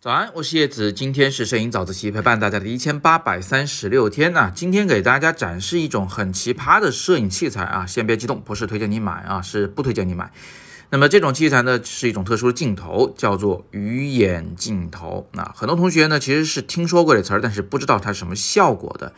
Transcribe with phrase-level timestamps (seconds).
[0.00, 4.52] 早安，我是叶子，今天是摄影早自习陪伴大家的一千八百三十六天呢。
[4.54, 10.30] 今天给大家展示一种很奇葩的摄影器材啊，先别激动，不是推荐你买啊，是不推荐你买。
[10.90, 15.28] 那么这种器材呢，是一种特殊的镜头，叫做鱼眼镜头。
[15.32, 19.12] 那很多同学呢，其实是听说过这词儿，但是不知道它是什么效果的。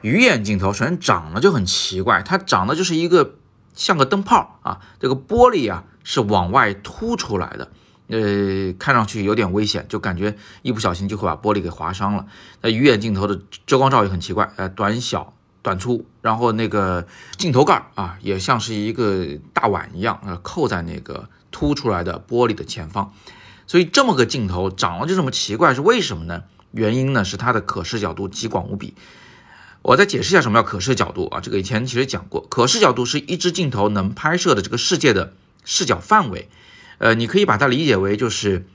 [0.00, 3.34] 鱼眼镜头首先长得就很奇怪，它长得就是一个
[3.74, 7.70] 像个灯泡啊，这个玻璃啊是往外凸出来的。
[8.08, 12.26] 呃，看上去有点危险，就感觉一不小心就会把玻璃给划伤了。
[12.60, 17.06] 那鱼眼镜头的遮光罩也很奇怪，呃，短小、短粗，然后那个
[17.38, 23.12] 镜头盖啊，也像是一个大碗一样，呃，扣在那个凸出来的玻璃的前方。
[23.68, 26.42] 所以这么个镜头长得就这么奇怪，是为什么呢？
[26.72, 28.94] 原因呢是它的可视角度极广无比。
[29.82, 31.38] 我再解释一下什么叫可视角度啊？
[31.40, 36.48] 这个以前其实讲过，可视角度是一支镜头能拍摄的这个世界的视角范围。
[36.98, 38.66] 呃，你可以把它理解为就是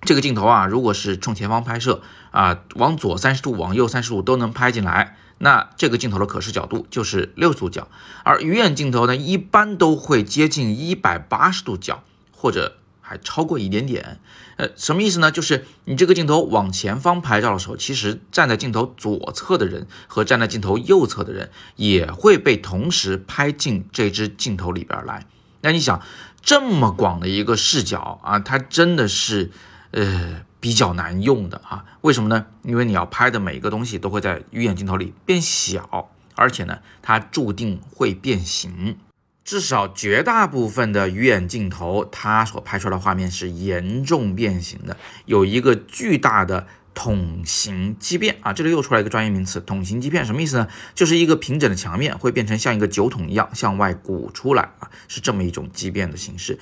[0.00, 7.88] 这个镜头啊，如果是冲前方拍摄啊，往左三十度，往右三十度都能拍进来，那这个镜头的可视角度就是六十度角。
[8.24, 12.02] 而鱼眼镜头呢，一般都会接近一百八十度角，
[12.32, 14.18] 或者还超过一点点。
[14.56, 15.30] 呃，什么意思呢？
[15.30, 25.26] 就是你这个镜头往前方拍照的时候，其实站在镜头左侧的人和站在镜头右侧的人也会被同时拍进这支镜头里边来。
[25.64, 26.00] 那你想？
[26.42, 29.50] 这么广的一个视角啊，它真的是，
[29.92, 31.86] 呃，比较难用的啊。
[32.02, 32.44] 为什么呢？
[32.64, 38.98] 因为你要拍的每一个东西都会在鱼眼镜头里变小，而且呢，它注定会变形。
[39.42, 46.66] 至少绝大部分的鱼眼镜头，它所拍出来的画面是严重变形的，有一个巨大的。
[46.94, 50.68] 筒形畸变啊，这里又出来一个专业名词，筒形畸变什么意思呢？
[50.94, 56.58] 就是一个平整的墙面会变成像一个酒桶一样向外鼓出来啊，是这么一种畸变的形式。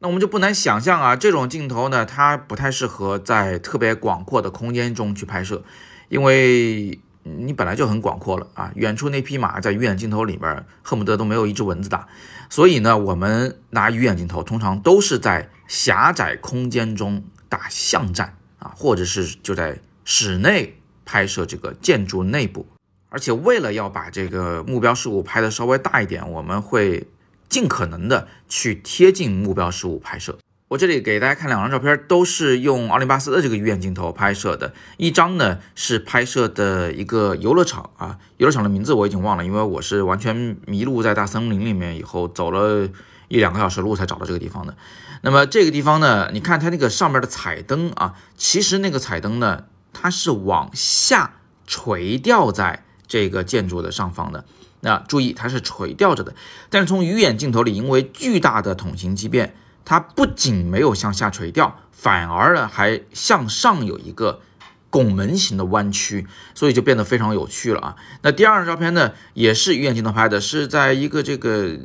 [0.00, 5.62] 那我们就不难想象啊，这种镜头呢，它不太适合在特别广阔的空间中去拍摄，
[6.08, 12.08] 因为你本来就很广阔了啊，远处那匹马在鱼眼镜头里面恨不得都没有一只蚊子大，
[12.50, 18.36] 所以呢，我们拿鱼眼镜头通常都是在狭窄空间中打巷战。
[18.62, 22.64] 啊，或者是就在室内拍摄这个建筑内部，
[23.08, 27.08] 而且为了要把这个目标事物拍的稍微大一点，我们会
[27.48, 30.38] 尽可能的去贴近目标事物拍摄。
[30.68, 34.72] 我这里给大家看两张照片，都是用奥林巴斯的这个鱼眼镜头拍摄的。
[34.96, 42.88] 一张呢是拍摄的一个游乐场啊，游乐场的名字我已经忘了，因为我是完全迷路在大森林里面以后走了。
[43.32, 44.76] 一两个小时路才找到这个地方的。
[45.22, 54.44] 那么这个地方呢，你看它那个上面的彩灯啊，其实那个彩灯呢，它是往下垂吊在这个建筑的上方的。
[54.80, 56.34] 那注意，它是垂吊着的。
[56.68, 59.54] 但是从鱼眼镜头里，因为巨大的筒形畸变，
[59.86, 64.42] 它不仅没有向下垂吊，反而呢还向上有一个
[64.90, 67.96] 拱门型的弯曲，所以就变得非常有趣了啊。
[68.20, 71.78] 那第二张照片呢，也是鱼眼镜头拍的，是在一个这个。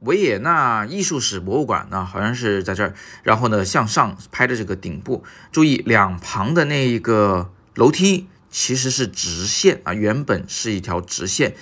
[0.00, 11.54] 维也纳艺术史博物馆呢，好像是在这儿，然后呢向上拍的这个顶部，注意两旁的那一个楼梯其实是直线啊，原本是一条直线，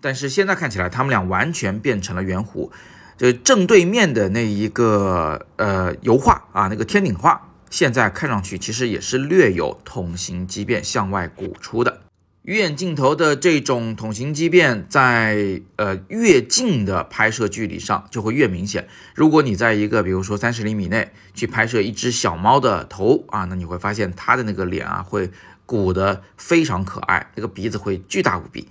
[0.00, 2.70] 但是现在看起来他们俩完全变成了圆弧。
[3.18, 12.00] 就正对面的那一个呃油画啊，那个天顶画，现在看上去其实也是略有筒形畸变，向外鼓出的。
[12.42, 18.88] 鱼眼镜头的这种筒形畸变，在呃越近的拍摄距离上就会越明显。
[19.14, 25.30] 如果你在一个比如说三十厘米内去拍摄一只小猫的头啊，那你会发现它的那个脸啊会
[25.64, 28.66] 鼓得非常可爱，那个鼻子会巨大无比。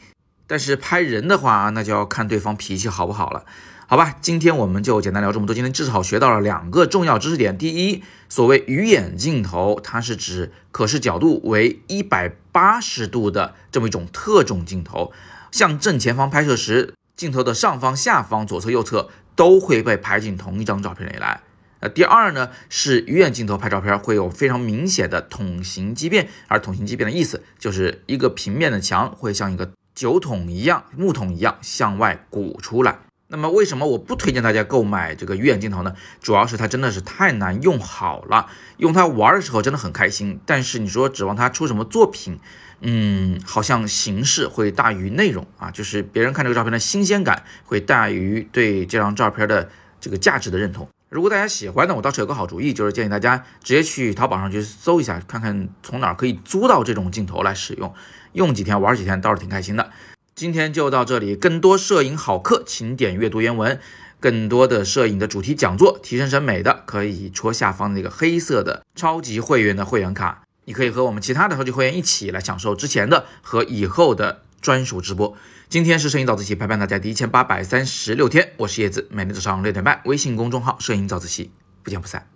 [0.46, 3.46] 但是拍人的话，那就要看对方脾气好不好了。
[3.88, 5.54] 好吧，今天我们就简单聊这么多。
[5.54, 7.58] 今天至少学到了两个重要知识点。
[7.58, 15.12] 第一，所谓鱼眼镜头，它是指可视角度为一百八十度的这么一种特种镜头，
[15.52, 21.42] 向正前方拍摄时，镜头的上方、下方、左侧、右侧都会被拍进同一张照片里来。
[21.80, 33.00] 那第二呢，是鱼眼镜头拍照片会有非常明显的筒形畸变，而筒形畸变的意思就是一个平面的墙会像一个酒桶一样、木桶一样向外鼓出来。
[33.32, 35.96] 那么为什么我不推荐大家购买这个鱼眼镜头呢？
[36.22, 42.38] 主要是它真的是太难用好了，用它玩的时候真的很开心，但是你说指望它出什么作品，
[42.82, 49.70] 嗯，好像形式会大于内容啊，就是别人看这个照片的新鲜感会大于对这张照片的
[50.02, 50.90] 这个价值的认同。
[51.08, 57.94] 如果大家喜欢呢，我倒是有个好主意，就是建议大家直接去淘宝上去搜一下，看看从哪儿可以租到这种镜头来使用，
[58.34, 59.90] 用几天玩几天倒是挺开心的。
[60.34, 63.80] 今天就到这里，更多摄影好课，请点阅读原文。
[64.20, 75.36] 更多的摄影的主题讲座，提升审美的，可以戳下方那个黑色的超级会员的会员卡，你可以和我们其他的超级会员一起来享受之前的和以后的专属直播。
[75.70, 81.50] 今天是摄影早自习陪伴大家第一千八百三十六天，我是叶子，每天早上六点半，微信公众号摄影早自习，
[81.82, 82.28] 不见不散。